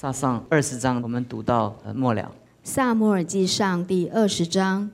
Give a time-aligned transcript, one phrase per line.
[0.00, 2.30] 撒上二十章，我们读到末了。
[2.62, 4.88] 萨摩尔记上第二十章，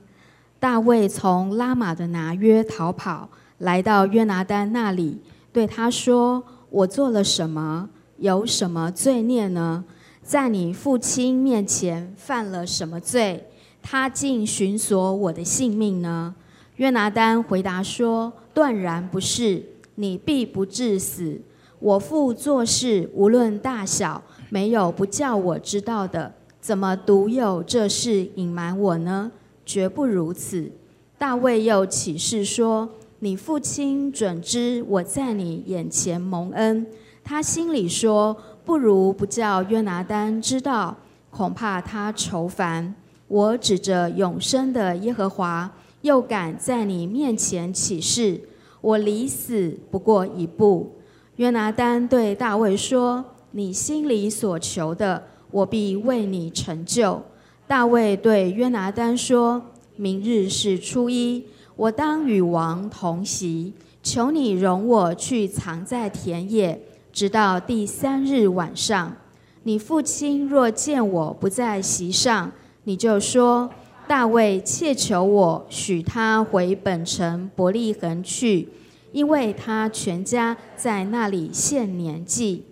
[0.59, 3.29] 大卫从拉玛的拿约逃跑，
[3.59, 5.21] 来到约拿丹那里，
[5.53, 7.87] 对他说：“我做了什么？
[8.17, 9.83] 有什么罪孽呢？
[10.23, 13.47] 在你父亲面前犯了什么罪？
[13.83, 16.33] 他竟寻索我的性命呢？”
[16.77, 19.63] 约拿丹回答说：“断然不是，
[19.93, 21.39] 你必不致死。
[21.77, 29.31] 我父做事无论大小，没有不叫我知道的。”怎么独有这事隐瞒我呢？
[29.63, 30.71] 绝不如此。
[31.17, 36.87] 大卫又起誓说：“你父亲准知我在你眼前蒙恩。”
[37.23, 38.35] 他心里说
[38.65, 40.97] ：“不如不叫约拿丹知道，
[41.29, 42.95] 恐怕他愁烦。”
[43.27, 45.71] 我指着永生的耶和华，
[46.01, 48.39] 又敢在你面前起誓，
[48.81, 50.95] 我离死不过一步。
[51.37, 57.21] 约拿丹对大卫说：“你心里所求的。”我必为你成就。
[57.65, 59.61] 大卫对约拿丹说
[59.95, 61.45] ：“明日是初一，
[61.77, 63.71] 我当与王同席。
[64.03, 66.77] 求你容我去藏在田野，
[67.13, 69.15] 直到第三日晚上。
[69.63, 72.51] 你父亲若见我不在席上，
[72.83, 73.69] 你就说：
[74.07, 78.67] 大卫切求我许他回本城伯利恒去，
[79.13, 82.65] 因为他全家在那里献年纪。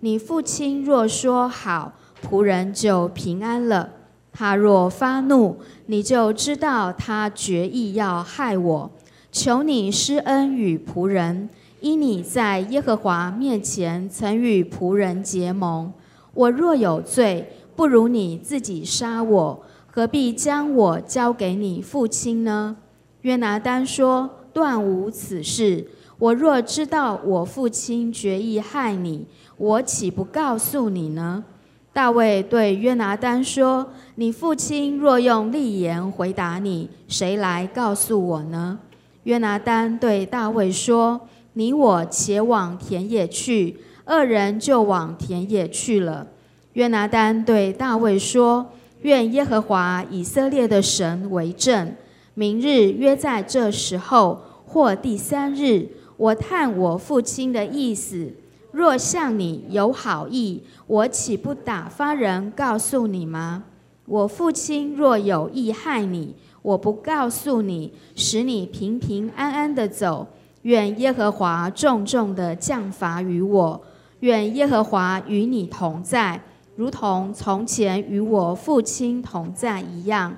[0.00, 3.88] 你父亲若说好。”仆人就平安了。
[4.30, 8.90] 他若发怒，你就知道他决意要害我。
[9.32, 11.48] 求你施恩与仆人，
[11.80, 15.90] 因你在耶和华面前曾与仆人结盟。
[16.34, 22.76] 我若有罪，不如你自己杀我，何必将我交给你父亲呢？
[23.22, 25.86] 约拿丹说：“断无此事。
[26.20, 29.26] 我若知道我父亲决意害你，
[29.56, 31.44] 我岂不告诉你呢？”
[31.92, 38.78] 大卫对约拿丹说：“你父亲若用利言回答你，谁来告诉我呢？”
[39.24, 41.22] 约拿丹对大卫说
[41.54, 46.26] ：“你我且往田野去。”二人就往田野去了。
[46.74, 48.70] 约拿丹对大卫说
[49.02, 51.94] ：“愿耶和华以色列的神为证，
[52.34, 55.88] 明日约在这时候或第三日，
[56.20, 58.30] 我探我父亲的意思。”
[58.72, 63.64] 若向你有好意，我岂不打发人告诉你吗？
[64.06, 70.26] 我父亲若有意害你，我不告诉你，使你平平安安的走。
[70.62, 73.80] 愿耶和华重重的降罚于我，
[74.20, 76.40] 愿耶和华与你同在，
[76.76, 80.36] 如同从前与我父亲同在一样。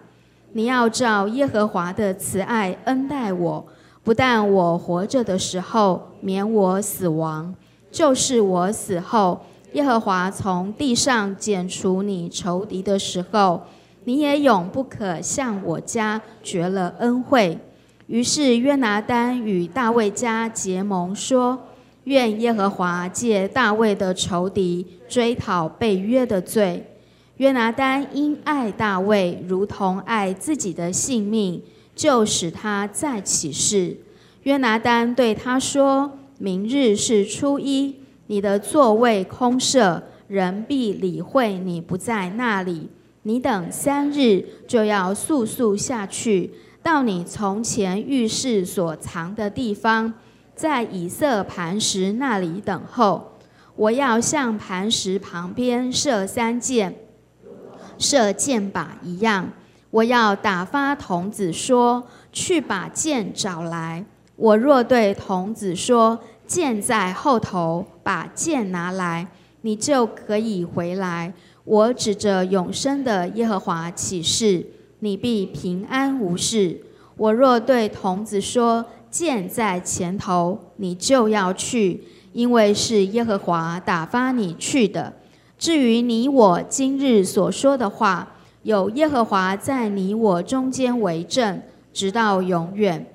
[0.53, 3.67] 你要照耶和华的慈爱恩待我，
[4.05, 7.55] 不但我活着的时候免我死亡。
[7.91, 9.41] 就是我死后，
[9.75, 13.63] 耶和华从地上剪除你仇敌的时候，
[14.05, 17.59] 你也永不可向我家绝了恩惠。
[18.07, 21.59] 于是约拿丹与大卫家结盟，说：
[22.05, 26.87] 愿耶和华借大卫的仇敌追讨被约的罪。
[27.37, 31.63] 约拿丹因爱大卫如同爱自己的性命，
[31.95, 33.97] 就使他再起誓。
[34.43, 36.19] 约拿丹对他说。
[36.39, 37.95] 明日是初一，
[38.27, 42.89] 你的座位空设，人必理会你不在那里。
[43.23, 46.51] 你等三日，就要速速下去，
[46.83, 50.15] 到你从前浴室所藏的地方，
[50.57, 53.35] 在以色磐石那里等候。
[53.77, 56.97] 我要向磐石旁边设三箭，
[57.99, 59.53] 射箭靶一样。
[59.93, 64.05] 我要打发童子说：“去把剑找来。”
[64.35, 69.29] 我若对童子说：“剑在后头，把剑拿来，
[69.61, 71.33] 你就可以回来。”
[71.65, 74.67] 我指着永生的耶和华起誓，
[74.99, 76.81] 你必平安无事。
[77.17, 85.13] 我若对童子说：“剑在前头，你就要去，因为是耶和华打发你去的。”
[85.59, 91.61] 至于你我今日所说的话，有耶和华在你我中间为证，
[91.93, 93.07] 直到永远。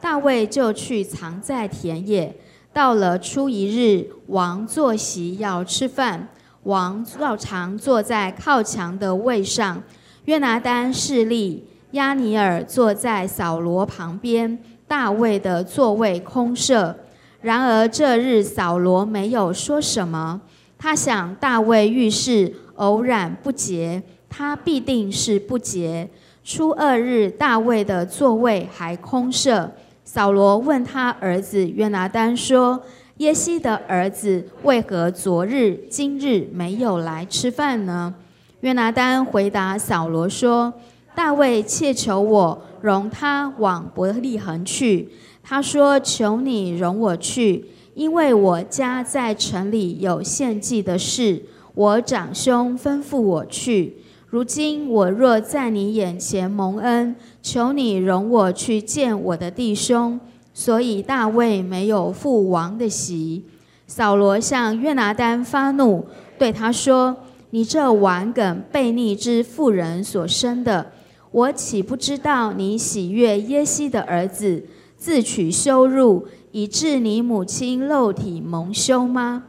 [0.00, 2.34] 大卫就去藏在田野。
[2.72, 6.28] 到了初一日，王坐席要吃饭，
[6.64, 9.82] 王照常坐在靠墙的位上。
[10.26, 14.58] 约拿丹侍立，亚尼尔坐在扫罗旁边。
[14.88, 16.96] 大卫的座位空设。
[17.40, 20.40] 然而这日扫罗没有说什么。
[20.78, 26.08] 他想大卫遇事偶然不洁，他必定是不洁。
[26.44, 29.72] 初二日，大卫的座位还空设。
[30.04, 32.80] 扫罗问他儿子约拿丹说
[33.18, 38.14] ：“耶西的儿子为何昨日、今日没有来吃饭呢？”
[38.60, 40.72] 约拿丹回答扫罗说
[41.14, 45.08] ：“大卫切求我容他往伯利恒去。
[45.42, 47.64] 他说：‘求你容我去，
[47.94, 51.42] 因为我家在城里有献祭的事。
[51.74, 53.96] 我长兄吩咐我去。
[54.26, 60.20] 如今我若在你眼前蒙恩，求你容我去见我的弟兄。’
[60.52, 63.44] 所以大卫没有父王的席。
[63.86, 66.06] 扫罗向约拿丹发怒，
[66.38, 67.16] 对他说。”
[67.50, 70.90] 你这顽梗悖逆之妇人所生的，
[71.30, 74.64] 我岂不知道你喜悦耶西的儿子，
[74.98, 79.44] 自取羞辱，以致你母亲肉体蒙羞吗？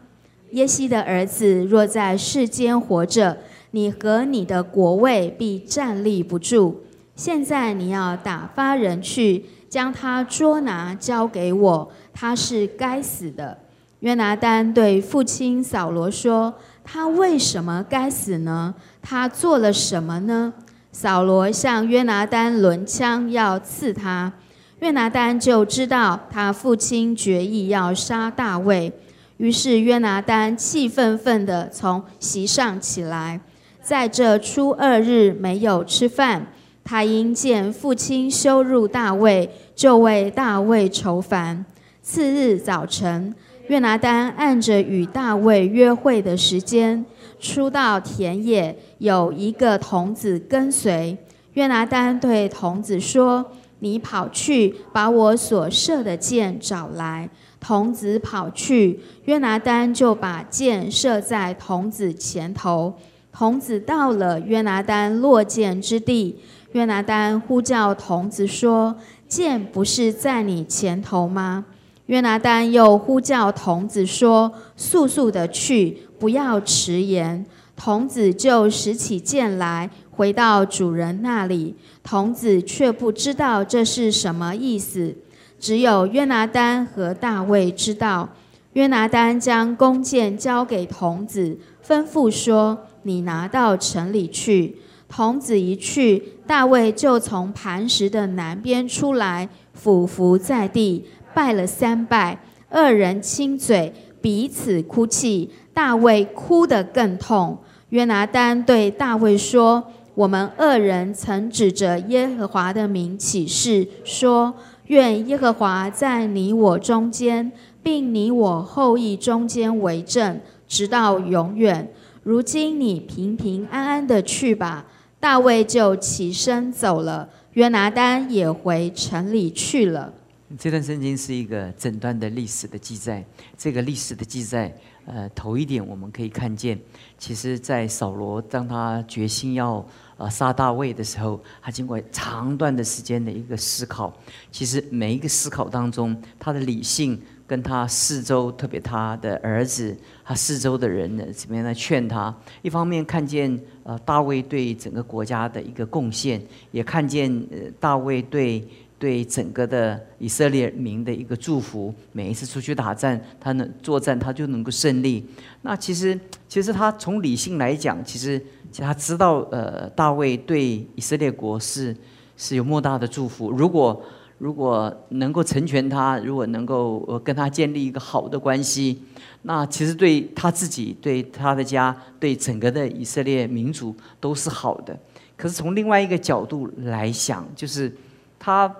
[0.51, 3.39] 耶西的儿子若在世间活着，
[3.71, 6.83] 你和你的国位必站立不住。
[7.15, 13.57] 现在你要打发人去，将他捉拿交给我，他是该死的。
[14.01, 16.53] 约拿丹对父亲扫罗说。
[16.89, 18.73] 他为什么该死呢？
[19.01, 20.53] 他做了什么呢？
[20.93, 24.31] 扫罗向约拿丹抡枪要刺他，
[24.79, 28.93] 约拿丹就知道他父亲决意要杀大卫，
[29.35, 33.41] 于是约拿丹气愤愤地从席上起来，
[33.87, 36.45] 在这初二日没有吃饭。
[36.83, 41.63] 他因见父亲羞辱大卫，就为大卫愁烦。
[42.01, 43.33] 次日早晨。
[43.69, 47.05] 约拿丹按着与大卫约会的时间，
[47.39, 51.17] 出到田野，有一个童子跟随。
[51.53, 57.29] 约拿丹对童子说：“你跑去把我所射的箭找来。”
[57.61, 62.93] 童子跑去，约拿丹就把箭射在童子前头。
[63.37, 66.39] 童子到了约拿丹落箭之地，
[66.71, 68.95] 约拿丹呼叫童子说
[69.29, 71.63] ：“箭不是在你前头吗？”
[72.07, 77.45] 约拿丹又呼叫童子说：“速速的去，不要迟延。”
[77.77, 81.75] 童子就拾起剑来，回到主人那里。
[82.03, 85.13] 童子却不知道这是什么意思，
[85.59, 88.29] 只有约拿丹和大卫知道。
[88.73, 94.75] 约拿丹将弓箭交给童子，吩咐说：“你拿到城里去。”
[95.09, 101.05] 童子一去，大卫就从磐石的南边出来，俯伏在地。
[101.33, 102.37] 拜了三拜，
[102.69, 105.49] 二人亲嘴，彼此哭泣。
[105.73, 107.57] 大卫哭得更痛。
[107.89, 109.81] 约拿丹对大卫说
[110.13, 114.53] ：“我们二人曾指着耶和华的名起誓，说
[114.87, 117.49] 愿耶和华在你我中间，
[117.81, 121.93] 并你我后裔中间为证，直到永远。
[122.27, 124.85] 如今你平平安安的去吧。”
[125.17, 130.13] 大卫就起身走了，约拿丹也回城里去了。
[130.59, 133.25] 这段圣经是一个整段的历史的记载。
[133.57, 134.71] 这个历史的记载，
[135.05, 136.77] 呃，头一点我们可以看见，
[137.17, 139.83] 其实，在扫罗当他决心要
[140.17, 144.13] 呃杀大卫的时候，他经过长段的时间的一个思考。
[144.51, 152.35] 其实每一个思考当中，他的理性跟他四周，特别他的儿子，他四周的人呢，怎么样来劝他？
[152.61, 156.39] 一方面看见呃大卫对整个国家的一个贡献，
[156.71, 158.63] 也看见呃大卫对。
[158.99, 165.23] 对整个的以色列民的一个祝福，每一次出去打战，他能作战，他就能够胜利。
[165.61, 168.39] 那其实，其实他从理性来讲，其实
[168.71, 171.95] 其实他知道，呃，大卫对以色列国是
[172.35, 173.51] 是有莫大的祝福。
[173.51, 174.01] 如果
[174.37, 179.01] 如果能够成全他，如果能够跟他建立一个好的关系，
[179.43, 184.97] 那其实对他自己、对他的家、对整个的以色列民族都是好的。
[185.35, 187.95] 可是从另外一个角度来想，就是
[188.39, 188.73] 他。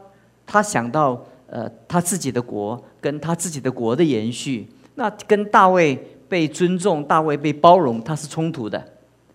[0.49, 5.93] 他想到，呃，他自己的国跟他自己的国的延续，那跟大卫
[6.29, 8.81] 被尊重、大卫被包容，他是冲突的，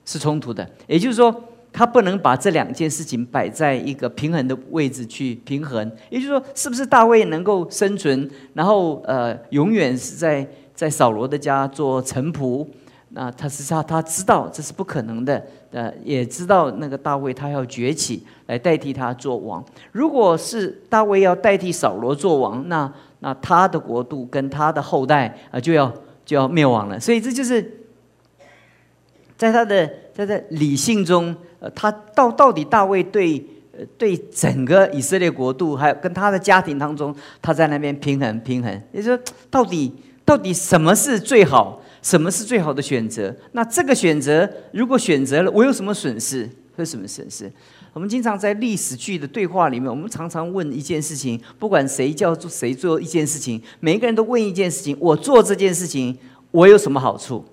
[0.07, 0.67] 是冲突的。
[0.87, 1.31] 也就是说，
[1.73, 5.91] 他不能把这两件事情摆在一个平衡的位置去平衡。
[6.11, 12.67] 也就是说，是不是大卫能够生存，然后呃，永远是在在扫罗的家做臣仆？
[13.14, 19.62] 那他是他他知道这是不可能的，呃，也知道那个大卫他要崛起来代替他做王。
[19.93, 25.93] 如果是大卫要代替扫罗做王，那那他的国度跟他的后代啊就要
[26.25, 26.99] 就要灭亡了。
[26.99, 27.85] 所以这就是
[29.37, 33.40] 在他的在在理性中，呃，他到到底大卫对
[33.71, 39.92] 呃对整个以色列国度还有跟他的家庭当中，他在那边平衡平衡，也就是说到底
[40.25, 41.81] 到底什么是最好？
[42.02, 43.33] 什么是最好的选择？
[43.52, 46.50] 那这个选择如果选择了，我有什么损失？
[46.75, 47.49] 会什么损失？
[47.92, 56.19] 我们经常在历史剧的对话里面，我们常常问一件事情，不管谁叫做谁做一件事情，每个人都问一件事情：我做这件事情，
[56.50, 57.45] 我有什么好处？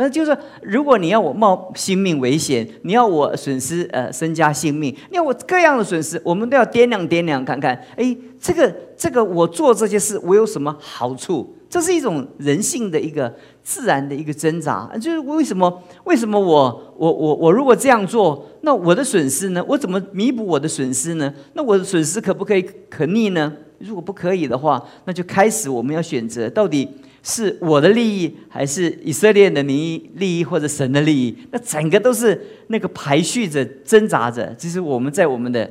[0.00, 7.76] 那就是，如果你要我冒性命危险，你要我损失呃身家性命，你要我各样的损失，我们都要掂量掂量看看。
[7.96, 11.52] 哎，这个这个我做这些事，我有什么好处？
[11.68, 14.88] 这是一种人性的一个自然的一个挣扎。
[15.00, 15.82] 就是为什么？
[16.04, 19.64] 为什么我我我我如果这样做，那我的损失呢？
[19.66, 21.34] 我怎么弥补我的损失呢？
[21.54, 23.52] 那我的损失可不可以可逆呢？
[23.78, 26.88] 如果不可以的话，那就开始我们要选择到底。
[27.28, 31.36] 是我的利益，还是以色列的利利益，或者神的利益？
[31.52, 34.46] 那整个都是那个排序着、挣扎着。
[34.58, 35.70] 这是我们在我们的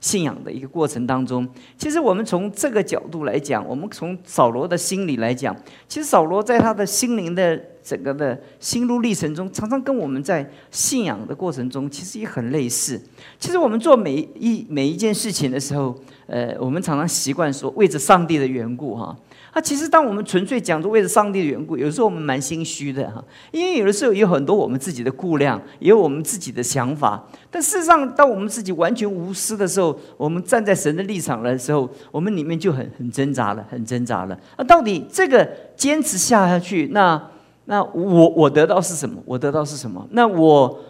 [0.00, 1.46] 信仰的一个过程当中。
[1.76, 5.56] 其实我们从这个角度来讲，我们从扫罗的心理来讲，
[5.88, 13.02] 其实扫罗在他的心灵的整个的心路历程中，常常跟我们在信仰的过程中，其实也很类似。
[13.40, 19.16] 其实我们做每一每一件事情的时候，呃，我们常常习惯说为着上帝的缘故，哈。
[19.60, 27.22] 其实当我们纯粹讲着为了上帝的缘故，有时候我们蛮心虚的哈，因为有的时候有很多我们自己的顾量，也有我们自己的想法。
[27.50, 34.38] 但事实上，当我们自己完全无私的时候，我们站在神的立场的时候，我们里面就很很挣扎了，很挣扎了。
[34.56, 37.22] 那到底这个坚持下下去，那
[37.66, 39.22] 那我我得到是什么？
[39.26, 40.08] 我得到是什么？
[40.12, 40.80] 那我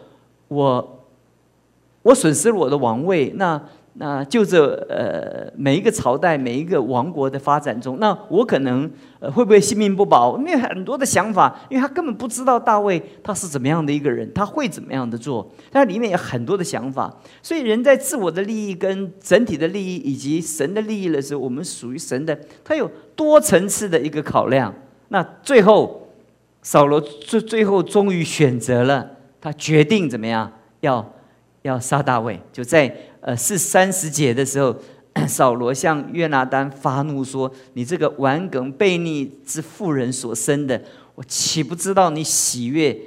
[0.47, 1.05] 我
[2.03, 3.61] 我损失了我的王位，那？
[3.95, 10.39] 那就这呃每一个朝代每一个王国的发展中，那我可能呃会不会性命不保？
[10.39, 17.15] 因为很多的想法，因为他根本不知道大卫他是怎么样的一个人，他会怎么样的做，他里面有很多的想法。
[17.43, 24.75] 所以人在自我的利益跟整体的利益以及神的利益的时候，我们属于神的，他有多层次的一个考量。
[25.09, 26.09] 那最后
[26.63, 31.13] 扫罗最最后终于选择了，他决定怎么样要
[31.61, 32.91] 要杀大卫，就在。
[33.23, 34.75] 呃，是三十节的时候，
[35.29, 40.83] 扫罗向约拿丹发怒说：“你这个顽梗悖逆之妇人所生的，
[41.15, 42.99] 我岂不知道你喜悦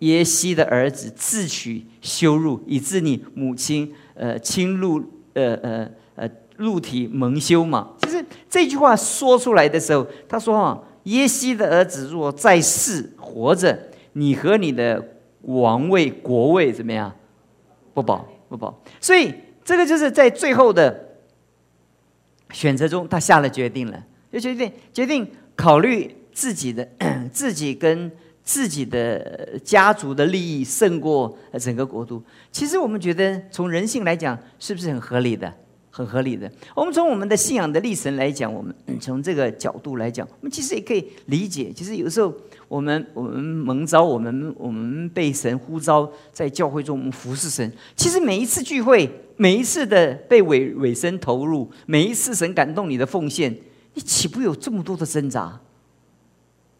[0.00, 13.78] 耶西的儿子自取羞辱，以致你母亲呃侵入呃呃呃入体蒙羞嘛？”其实这句话说出来的时候，他说：“啊，耶西的儿子若在世活着，
[14.12, 15.02] 你和你的
[15.40, 17.14] 王位国位怎么样？
[17.94, 19.34] 不保。”不不，所以
[19.64, 21.16] 这个就是在最后的
[22.52, 26.88] 选择中，他下了决定了，就决定决定考虑自己的
[27.32, 28.10] 自己跟
[28.44, 32.22] 自己的家族的利益胜过整个国度。
[32.52, 35.52] 其实我们觉得，从人性来讲，是不是很合理的？
[35.96, 36.50] 很合理的。
[36.74, 41.72] 我们从我们的信仰的历程来讲，我们从这个角度来讲，我们其实也可以理解。
[41.74, 42.32] 其实有时候。
[42.68, 47.72] 我们我们蒙召，我们我们被神呼召在教会中，我们服侍神。
[47.94, 53.56] 其实每一次聚会，每一次的被委委身投入，每一次神感动你的奉献，
[53.94, 55.60] 你岂不有这么多的挣扎？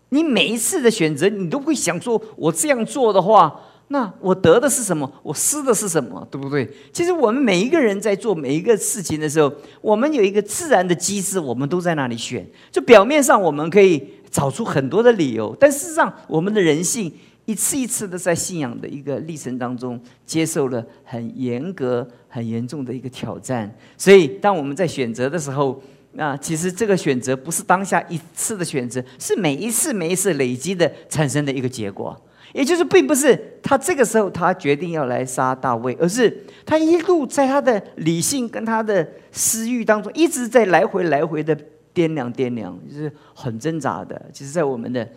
[0.09, 5.11] 你每一次的选择，你都会想说：我这样做的话，那我得的是什么？
[5.23, 6.27] 我失的是什么？
[6.31, 6.69] 对不对？
[6.93, 12.47] 其实我们每一个人在做每一个事情的时候，我们有一个自然的机制，我们都在那里选。
[12.71, 14.03] 就表面上我们可以。
[14.29, 17.11] 找出很多的理由，但事实上，我们的人性
[17.47, 23.75] 一次一次的在信仰的一个历程当中，接受了很严格、很严重的一个挑战。
[23.97, 25.81] 所以，当我们在选择的时候，
[26.13, 32.15] 那其实这个选择不是当下一次的选择，是每一次、每一次累积的产生的一个结果。
[32.57, 41.57] 也就是，并不是他这个时候他决定要来杀大卫，而是他一路在他的理性跟他的私欲当中，一直在来回、来回的。
[41.97, 44.21] 掂量掂量，就是很挣扎的。
[44.31, 45.09] 其实，在我们的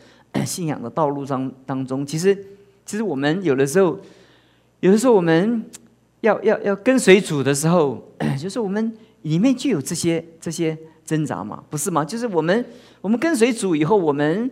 [0.46, 2.34] 信仰的道路上当中，其实，
[2.86, 4.00] 其实我们有的时候，
[4.80, 5.62] 有的时候我们
[6.22, 8.02] 要要要跟随主的时候，
[8.40, 8.94] 就是我们
[9.24, 12.06] 里面就有这些这些挣扎嘛，不是吗？
[12.06, 12.64] 就是我们
[13.02, 14.50] 我们跟随主以后，我们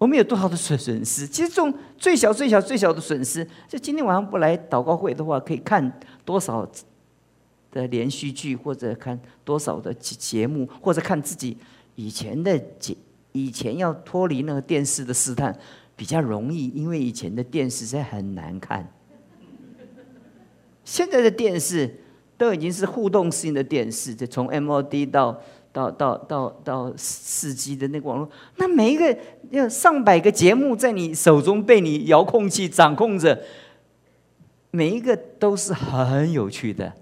[0.00, 1.26] 我们有多少的损损失？
[1.26, 6.66] 其实，这种最小最小最小的损失，就今天晚上不来祷告会的话，可以看多少
[7.70, 11.54] 的连续剧，或者看多少的节节目，或者看自己。
[11.96, 12.96] 以前的节，
[13.32, 15.54] 以前要脱离那个电视的试探
[15.94, 18.90] 比较容易，因为以前的电视在很难看。
[20.82, 22.00] 现在的电视
[22.38, 25.38] 都已经是互动性的电视，就从 MOD 到
[25.72, 29.16] 到到到到四 G 的那个网络，那每一个
[29.50, 33.40] 要上百个节目在你手中被你遥控器掌控着，
[34.70, 36.92] 每一个都是很有趣的。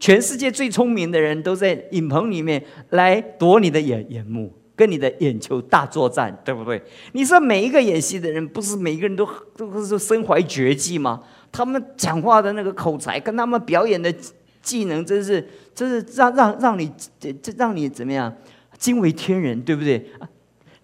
[0.00, 6.80] 全世界最聪明的人都在影棚里面来夺你的眼眼目，跟你的眼球大作战，对不对？
[7.12, 11.20] 你说每一个演戏的人，不是每一个人都都是身怀绝技吗？
[11.50, 14.14] 他们讲话的那个口才，跟他们表演的
[14.62, 18.34] 技能，真是真是让让让你这这让你怎么样
[18.78, 20.10] 惊为天人，对不对？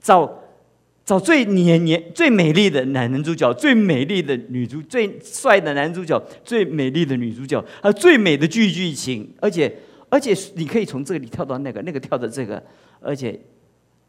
[0.00, 0.42] 找
[1.04, 9.74] 找最年年最美丽的男男主角，最美丽的女主，最帅的男主角，最美丽的女主角，还有最美的剧剧情，而且
[10.08, 12.62] 而且你可以从这里跳到那个，那个跳到这个，
[13.00, 13.38] 而且。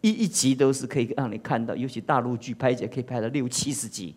[0.01, 4.13] 一一集都是可以让你看到，尤其大陆剧拍起来可以拍到六七十集。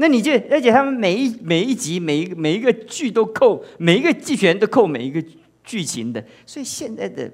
[0.00, 5.22] 那你就而且他们每一每一集每一每一个剧都扣每一个剧权都扣每一个
[5.64, 7.30] 剧情的，所以现在的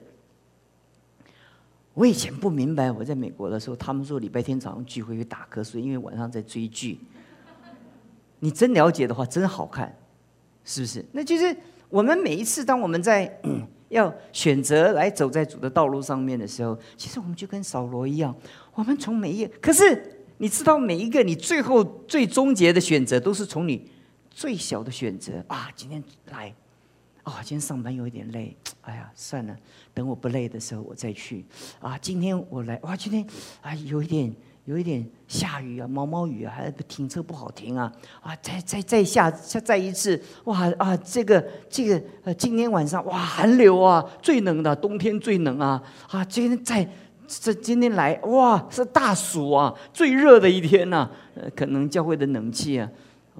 [1.93, 6.99] 我以前不明白，我在美国的时候，他们说礼拜天早上聚会会打瞌睡，因为晚上在追剧。
[8.41, 9.97] 你真了解的话，真好看，
[10.65, 11.05] 是不是？
[11.13, 11.57] 那就是
[11.89, 13.41] 我们每一次当我们在。
[13.91, 18.35] 要选择来走在主的道路上面的时候，其实我们就跟扫罗一样，
[18.75, 23.91] 我们从每一可是你知道每一个你最后最终结的选择，都是从你
[24.31, 25.69] 最小的选择啊。
[25.75, 26.55] 今天来，
[27.23, 29.57] 啊，今天上班有一点累，哎呀，算了，
[29.93, 31.45] 等我不累的时候我再去。
[31.81, 33.27] 啊，今天我来，哇，今天
[33.61, 34.35] 啊有一点。
[34.67, 37.93] 有一点下雨啊，毛毛雨啊，还停车不好停啊！
[38.23, 45.83] 啊，再再再下再再一次，哇啊，这个这个呃，今天晚上哇，寒流啊，最冷的冬天最冷啊！
[46.09, 46.89] 啊，今天在
[47.41, 51.09] 这今天来哇，是大暑啊，最热的一天呐！
[51.35, 52.89] 呃，可能教会的冷气啊，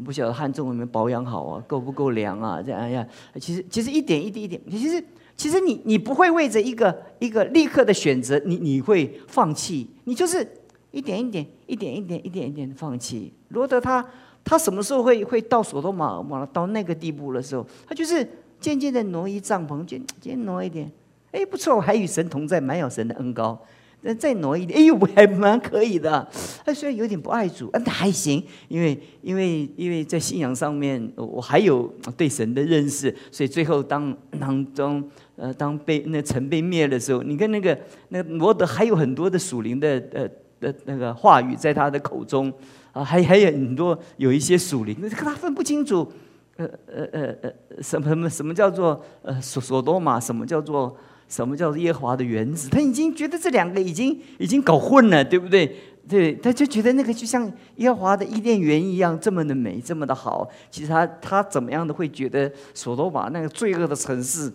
[0.05, 2.63] 不晓得汉中有没有保养好啊，够不够凉啊？
[2.63, 3.07] 这样呀，
[3.41, 5.05] 其实其实一点一滴一点，其实
[5.37, 10.47] 其实你你不会为着一个一个立刻的选择，你你会放弃，你就是。
[10.95, 13.33] 一点一点，一点一点，一点一点的放弃。
[13.49, 14.07] 罗德他
[14.45, 18.25] 他什么时候会会到索多玛玛到那个地步的时候，他就是
[18.61, 20.89] 渐渐的挪移帐篷，渐渐挪一点。
[21.33, 23.61] 哎，不错，还与神同在，蛮有神的恩高。
[24.05, 26.29] 那再挪一点，哎呦，还蛮可以的。
[26.65, 35.03] 他虽然有点不爱主，但还行，因为因为因为在信仰上面，我还有对神的认识，所以最后当当中
[35.37, 37.77] 呃当被那城被灭的时候，你看那个
[38.11, 40.29] 那个罗德还有很多的属灵的呃。
[40.61, 42.51] 的那个话语在他的口中
[42.93, 46.11] 啊，还还有很多有一些属灵，可他分不清楚，
[46.57, 50.97] 呃呃呃呃，什么什么什么叫做呃索索多玛，什么叫做
[51.35, 55.77] 什么叫做耶和华的原子，他已经觉得这两个已经已经搞混了，对不对？
[56.09, 60.49] 对，他就觉得那个就像耶和华的伊甸园一样，这么的美，这么的好。
[60.71, 64.53] 其实他他怎么样的会觉得索多玛那个罪恶的城市，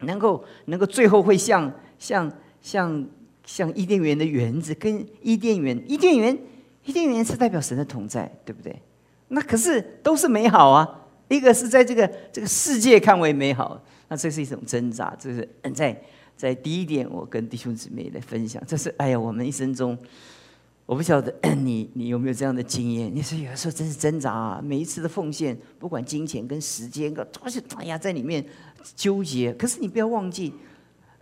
[0.00, 3.06] 能够能够最后会像像像。
[3.46, 6.34] 像伊甸园的园子，跟伊甸园，伊甸园，
[6.86, 8.74] 伊甸园是代表神的同在，对不对？
[9.28, 10.88] 那可是都是美好啊。
[11.28, 13.78] 一个是在这个这个世界看为美好，
[14.16, 15.16] 这是一种挣扎。
[15.18, 16.02] 这是在
[16.36, 18.62] 在第一点，我跟弟兄姊妹来分享。
[18.66, 19.96] 这是哎呀，我们一生中，
[20.86, 23.14] 我不晓得 你你有没有这样的经验？
[23.14, 24.60] 你说有的时候真是挣扎啊。
[24.62, 28.44] 每一次的奉献，不管金钱跟时间，都是哎呀在里面
[28.94, 29.52] 纠结。
[29.54, 30.52] 可是你不要忘记。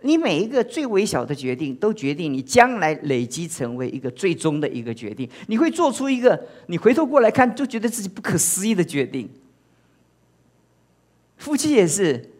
[0.05, 5.29] 你每一个最微小的决定，都决定你将来累积成为一个最终的一个决定。
[5.47, 9.29] 你会做出一个你回头过来看，就觉得自己不可思议的决定。
[11.37, 12.32] 夫妻也是，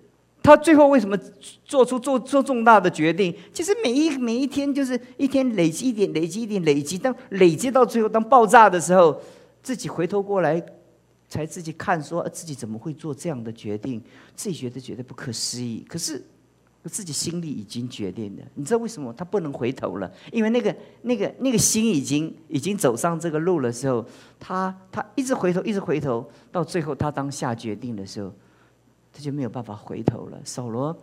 [0.44, 1.18] 他最后为什么
[1.64, 3.34] 做出做做重大的决定？
[3.54, 6.98] 其实每一每一天就是一天累积一点，累积一点，累积。
[6.98, 9.20] 当累积到最后，当爆炸的时候，
[9.62, 10.62] 自己回头过来，
[11.30, 14.04] 才自己看，说自己怎么会做这样的决定？
[14.36, 15.84] 自己觉得觉得不可思议。
[15.88, 16.22] 可是。
[16.92, 20.12] 自己心里已经决定了，你知道为什么他不能回头了？
[20.34, 24.06] 因为那个、那个、那个心已经已经走上这个路的时候，
[24.38, 28.30] 他他一直回头，一直回头，到最后他当下决定的时候，
[29.14, 30.40] 他就没有办法回头了。
[30.44, 30.96] 扫罗，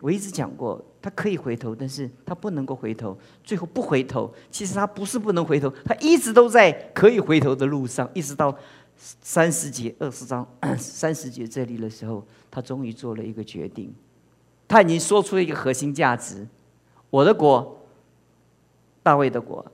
[0.00, 3.16] 我一直讲过，他可以回头，但是他不能够回头。
[3.42, 8.54] 最后不回头，其实他不是不能回头，他一直都在可以回头的路上，一直到
[8.96, 10.46] 三十节、二十章、
[10.78, 13.92] 三十节这里的时候，他终于做了一个决定。
[14.68, 16.46] 他已经说出了一个核心价值：
[17.10, 17.80] 我的国，
[19.02, 19.64] 大卫的国，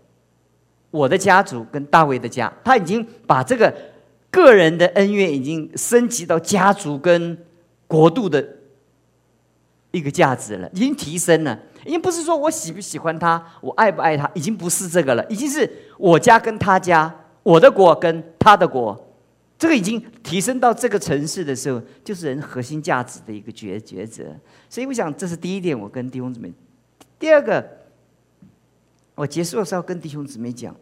[0.91, 2.53] 我的家族跟大卫的家。
[2.65, 3.75] 他已经把这个
[4.31, 7.39] 个人的恩怨已经升级到家族跟
[7.91, 8.47] 国度的
[9.91, 11.59] 一个价值了，已经提升了。
[11.85, 18.97] 已经不是说我喜不喜欢他，我爱不爱他，已经不是这个了，已经是我家跟他家，我的国跟他的国。
[19.59, 24.25] 这个已经提升到这个城市的时候，就是人核心价值的一个抉抉择。
[24.69, 26.53] 所以我想，这是第一点，我跟弟兄姊妹。
[27.19, 27.67] 第二个，
[29.17, 30.73] 我结束的时候跟弟兄姊妹讲，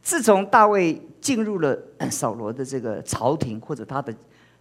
[0.00, 1.78] 自从大卫进入了
[2.10, 4.14] 扫罗的这个朝廷，或者他的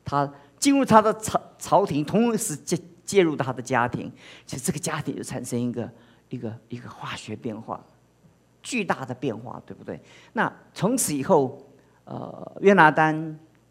[0.04, 0.32] 他
[0.64, 4.10] 进入他的朝朝廷，同时介介入他的家庭，
[4.46, 5.92] 其实这个家庭就产生一个
[6.30, 7.84] 一个一个化学变化，
[8.62, 10.00] 巨大的变化，对不对？
[10.32, 11.60] 那从此以后。
[12.06, 13.16] 呃约拿丹，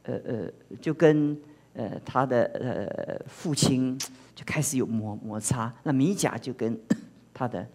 [0.04, 0.50] 呃呃，
[0.80, 1.38] 就跟
[1.74, 3.98] 呃他的呃父亲
[4.34, 6.74] 就开始有摩摩擦，那米甲就跟
[7.34, 7.68] 他的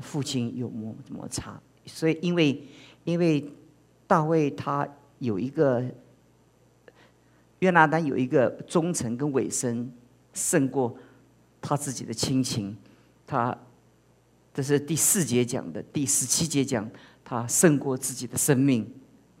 [0.00, 2.62] 父亲有摩摩擦，所以因为
[3.02, 3.44] 因为
[4.06, 5.82] 大卫他有一个
[7.64, 9.90] 约拿丹有一个忠诚跟尾声
[10.34, 10.94] 胜过
[11.62, 12.76] 他自己的亲情，
[13.26, 13.56] 他
[14.52, 16.88] 这是第四节讲的，第十七节讲
[17.24, 18.86] 他胜过自己的生命，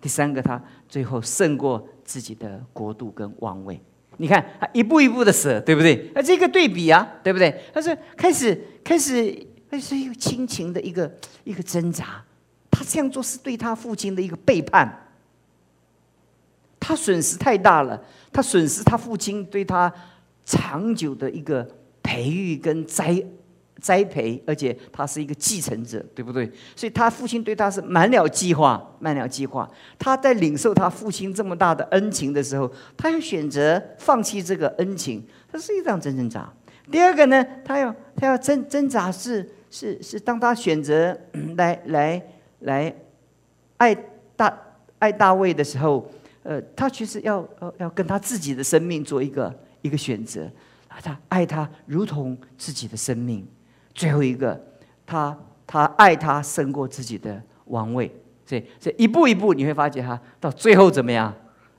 [0.00, 3.78] 第三个他最后胜过自己的国度跟王位。
[4.16, 6.10] 你看他一步一步的舍，对不对？
[6.14, 7.62] 那这个对比啊，对不对？
[7.74, 12.24] 他是开始开始那是一个亲情的一个一个挣扎，
[12.70, 15.03] 他这样做是对他父亲的一个背叛，
[16.86, 17.98] 他损失太大了，
[18.30, 19.90] 他损失他父亲对他
[20.44, 21.66] 长久的一个
[22.02, 23.16] 培育跟栽
[23.80, 26.44] 栽培，而且他是一个继承者，对不对？
[26.76, 29.66] 所以他父亲对他是满了计划，满了计划。
[29.98, 36.52] 他在领受他父亲这么大的恩情的时候，他要选择放弃这个恩情，他是一场真挣扎。
[36.90, 41.18] 第二个呢，他要他要挣挣扎是是是，当他选择
[41.56, 42.22] 来来
[42.60, 42.94] 来
[43.78, 43.94] 爱
[44.36, 44.54] 大
[44.98, 46.06] 爱大卫的时候，
[46.44, 49.52] 呃，他其实要要要跟他自己的生命做一个
[49.82, 50.48] 一个选择，
[51.02, 53.44] 他爱他如同自己的生命。
[53.92, 54.58] 最后一个，
[55.06, 58.10] 他他爱他胜过自己的王位，
[58.44, 61.34] 所以所以一步一步你会发觉他到最后怎么样，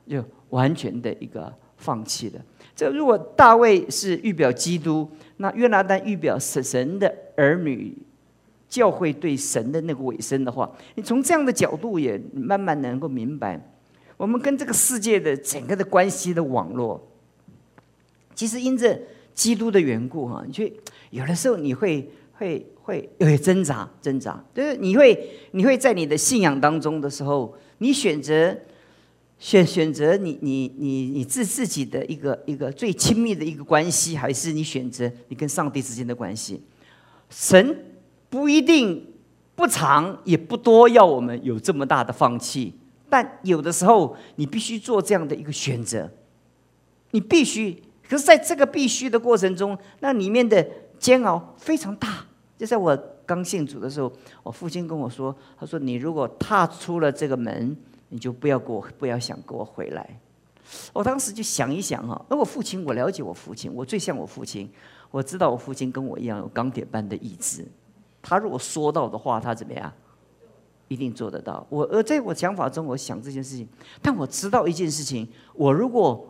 [0.07, 2.41] 就完全的一个放弃了。
[2.75, 7.97] 这如果大卫是预表基督，那约拿丹预表神神的儿女，
[8.67, 13.59] 教会对神的那个尾声的话，你从这样的角度也慢慢能够明白，
[14.17, 17.05] 我们跟这个世界的整个的关系的网络，
[18.33, 18.99] 其实因着
[19.33, 20.73] 基督的缘故哈，你去
[21.11, 28.57] 有的时候你会会会有些挣扎挣扎，就是你会你会在你的信仰当中的时候，你选择。
[29.37, 36.63] 选选择你你你你自自己的一个一个最亲密的一个关系，还是你选择你跟上帝之间的关系？
[37.29, 37.85] 神
[38.29, 39.05] 不一定
[39.53, 42.73] 不长也不多，要我们有这么大的放弃。
[43.09, 46.09] 但有的时候你必须做这样的一个选择，
[47.11, 47.81] 你必须。
[48.09, 50.65] 可是在这个必须的过程中，那里面的
[50.99, 52.25] 煎熬非常大。
[52.57, 54.11] 就在我刚信主的时候，
[54.43, 57.75] 我父亲跟我说：“他说你如果踏出了这个门。”
[58.09, 60.19] 你就不要给我，不要想给我回来。
[60.93, 64.69] 我当时就想一想哈，那我父亲，我了解我父亲，我最像我父亲，
[65.09, 67.65] 我知道我父亲跟我一样有钢铁般的意志。
[68.21, 69.91] 他如果说到的话，他怎么样，
[70.87, 71.65] 一定做得到。
[71.69, 73.67] 我而在我想法中，我想这件事情，
[74.01, 76.27] 但我知道一件事情，我如果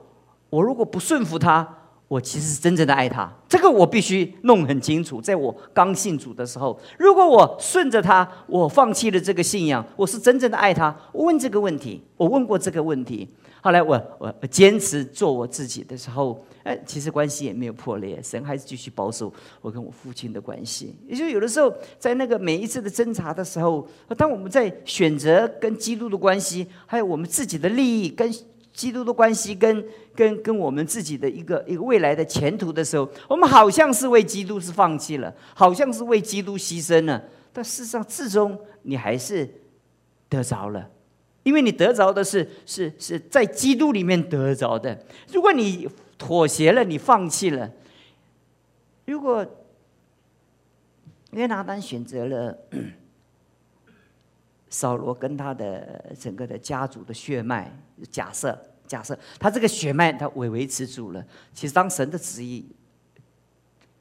[0.49, 1.84] 我如果不顺服他。
[2.07, 5.19] 我其实是真正的爱他，这个我必须弄很清楚。
[5.19, 10.95] 在我刚信主的时候，如果我顺着他，我放弃了这个信仰，我是真正的爱他。
[11.11, 13.27] 我问这个问题，我问过这个问题。
[13.59, 20.95] 后来我我坚持做我自己的时候，哎，其实关系也没有破裂，神还是继续保守我跟我父亲的关系。
[21.07, 28.31] 也就有的时候，在那个每一次的侦查的时候，当我们在选择跟基督的关系，还有我们自己的利益跟。
[28.75, 29.83] 基督的关系跟
[30.13, 39.49] 跟跟我们自己的一个一个未来的前途的时候，我们好像是为基督是放弃了，好像是为基督牺牲了，但事实上至终你还是
[40.27, 40.89] 得着了，
[41.43, 45.03] 因为你得着的是是是在基督里面得着的。
[45.31, 47.71] 如果你妥协了，你放弃了，
[49.05, 49.45] 如果
[51.31, 52.57] 约拿丹选择了。
[54.67, 57.71] 扫罗跟他的整个的家族的血脉，
[58.11, 62.65] 假设假设他这个血脉他维维持住了，其实当神的旨意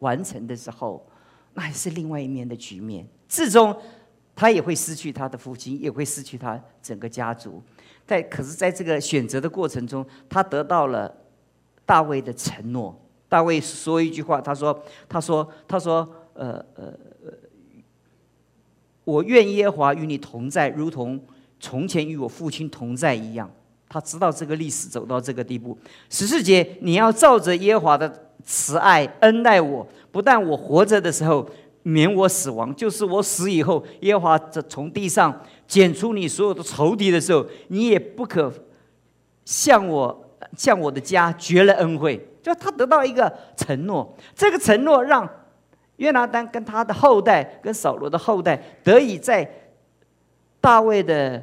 [0.00, 1.06] 完成的时候，
[1.54, 3.06] 那还是另外一面的局面。
[3.28, 3.74] 最终
[4.34, 7.62] 他也会失去他的父亲，也会失去他整个家族。
[8.06, 11.14] 在可是，在这个选择的过程中，他得到了
[11.86, 13.00] 大卫的承诺。
[13.28, 16.92] 大卫说一句话，他说：“他说他说呃呃。”
[19.04, 21.22] 我愿耶和华与你同在，如同
[21.60, 23.50] 从前与我父亲同在一样。
[23.94, 25.78] 他知道这个历史走到这个地步。
[26.10, 31.48] 十四节，你要照着耶和华的慈爱恩待我，不但我活着的时候
[31.84, 35.32] 免我死亡，就是我死以后，耶和华这从地上
[35.68, 38.52] 剪出你所有的仇敌的时候，你也不可
[39.44, 42.20] 向我向我的家绝了恩惠。
[42.42, 45.28] 就他得到一个承诺，这个承诺让。
[45.98, 49.48] 约拿丹跟他的后代，跟扫罗的后代，得以在
[50.60, 51.40] 大卫的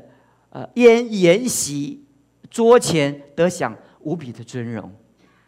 [0.49, 2.00] 呃宴宴席
[2.51, 4.93] 桌前得享无比的尊荣，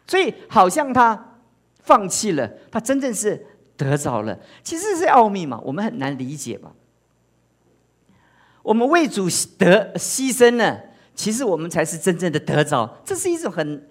[0.06, 1.38] 所以好像他
[1.82, 4.36] 放弃了，他真正是得着了。
[4.62, 6.72] 其实是奥秘嘛，我们很难理解吧？
[8.62, 10.80] 我们为主得牺牲了，
[11.14, 12.98] 其实我们才是真正的得着。
[13.04, 13.86] 这是一种很、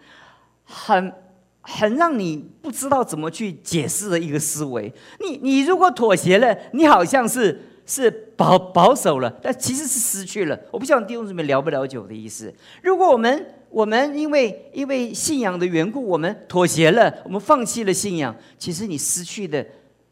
[0.63, 1.13] 很、
[1.61, 4.91] 很让你不知道怎么去解释的一个思维。
[5.19, 10.59] 你、你如果妥协了，你好像是是保保守了，但其实是失去了。
[10.71, 12.53] 我不晓得弟兄姊妹了不了解我的意思。
[12.81, 19.65] 如果我们我们因为因为信仰的缘故，我们妥协了，我们放弃了信仰，其实你失去的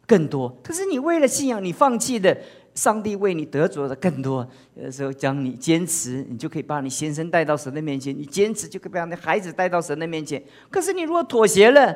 [0.05, 0.55] 更多。
[0.63, 2.37] 可是你为了信仰，你放弃的。
[2.73, 10.41] 上帝为你得着的更多，有的时候讲你坚持，你就可以把你先生带到神的面前；你坚持，就可以把你孩子带到神的面前。
[10.69, 11.93] 可是你如果妥协了，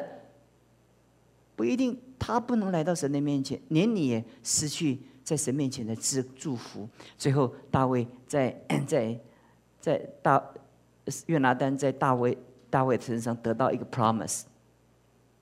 [1.56, 6.88] 不一定他不能来到神的面前，连你也失去在神面前的祝祝福。
[7.18, 8.58] 最后，大卫在
[8.88, 9.20] 在
[9.82, 10.42] 在大
[11.26, 12.38] 约拿丹在大卫
[12.70, 14.44] 大卫身上得到一个 promise。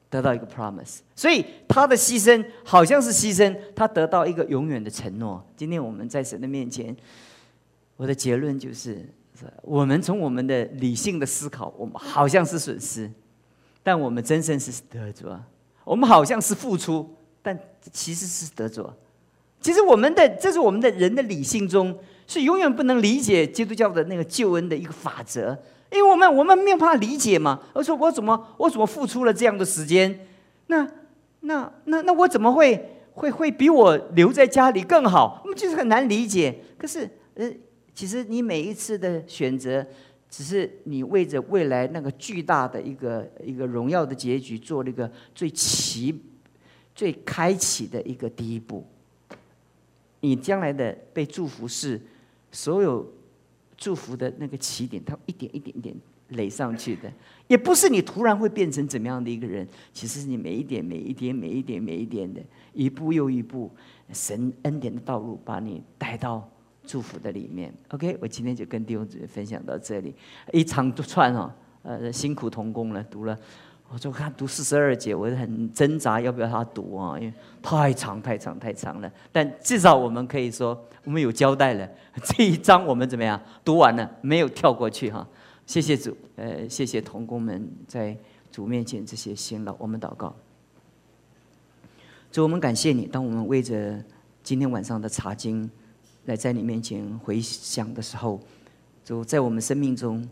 [0.09, 5.43] 得到一个 promise，所以他的牺牲好像是牺牲，他得到一个永远的承诺。
[5.57, 6.95] 今天我们在神的面前，
[7.97, 9.03] 我的结论就是：
[9.63, 13.11] 我们从我们的理性的思考，我们好像是损失，
[13.81, 15.43] 但我们真正是得着。
[15.83, 17.09] 我们好像是付出，
[17.41, 17.57] 但
[17.91, 18.95] 其实是得着。
[19.63, 21.97] 其实我们的这是我们的人的理性中
[22.27, 25.57] 是永远不能理解基督教的那个救恩的一个法则。
[25.89, 30.27] 因为我们我们没有办法理解嘛，我说我怎么我怎么付出了这样的时间，
[30.67, 30.85] 那
[31.41, 35.39] 那那那我怎么会会会比我留在家里更好？
[35.43, 36.53] 我们就是很难理解。
[36.77, 37.49] 可是呃，
[37.93, 39.85] 其实你每一次的选择，
[40.31, 46.19] 只是你为着未来那个巨大的一个一个荣耀的结局做了一个最起
[46.95, 48.83] 最开启的一个第一步。
[50.23, 52.01] 你将来的被祝福是
[52.51, 53.07] 所有。
[53.75, 55.93] 祝福的那个起点，它一点一点一点
[56.29, 57.11] 垒上去的，
[57.47, 62.39] 也不是你突然会变成怎么样的一个人，其实是你每一点、每一点、每一点、每一点的，
[62.71, 63.69] 一步又一步，
[64.13, 66.47] 神恩典的道路把你带到
[66.85, 67.73] 祝福的里面。
[67.89, 70.13] OK，我今天就跟弟兄姊妹分享到这里，
[70.53, 73.37] 一长串哦，呃，辛苦同工了，读了。
[73.93, 79.11] 我就看读四十二节，我很挣扎要不要他读啊，因为太长太长太长了。
[79.31, 81.87] 但至少我们可以说，我们有交代了
[82.23, 85.27] 这一章，我们怎么样读完了，没有跳过去哈。
[85.67, 88.17] 谢谢主，呃，谢谢童工们在
[88.51, 90.35] 主面前这些辛劳，我们祷告。
[92.31, 94.03] 主，我们感谢你，当我们为着
[94.41, 95.69] 今天晚上的查经
[96.25, 98.39] 来在你面前回想的时候，
[99.05, 100.27] 主在我们生命中，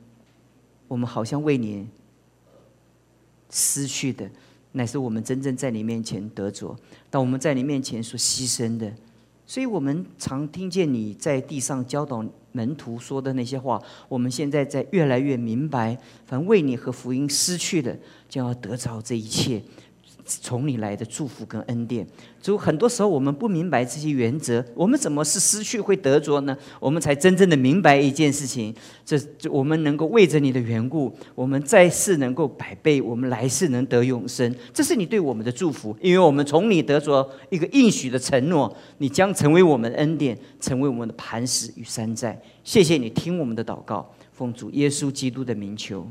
[0.87, 1.87] 我们好像为你。
[3.51, 4.27] 失去的，
[4.71, 6.75] 乃是我们真正在你面前得着；
[7.09, 8.91] 但我们在你面前所牺牲的，
[9.45, 13.81] 所以我们常听见你在地上教导门徒说的那些话。
[14.07, 19.61] 我们现在在越来越明白，凡为你和福音失去的，将要得着这一切。
[20.41, 22.05] 从你来的祝福跟恩典，
[22.41, 26.55] 就很多时候我们不明白这些原则，我们怎么是失去会得着呢？
[26.79, 28.73] 我们才真正的明白一件事情，
[29.05, 42.39] 这我们能够为着你的缘故，我们在世能够百倍，我们来世能得永生，这是你对我们的祝福，因为我们从你得着一个应许的承诺，你将成为我们的恩典，成为我们的磐石与山寨。
[42.63, 46.07] 谢谢你听我们的祷告，奉主耶稣基督的名求。